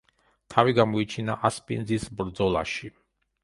[0.53, 2.95] თავი გამოიჩინა ასპინძის ბრძოლაში.